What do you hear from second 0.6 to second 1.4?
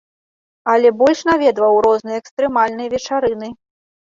Але больш